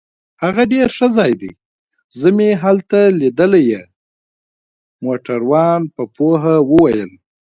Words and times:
هغه 0.43 0.63
ډیر 0.73 0.87
ښه 0.97 1.07
ځای 1.17 1.33
دی، 1.41 1.51
زه 2.19 2.27
مې 2.37 2.49
هلته 2.63 2.99
لیدلی 3.19 3.63
يې. 3.71 3.83
موټروان 5.03 5.81
په 5.95 6.03
پوهه 6.15 6.55
وویل. 6.71 7.11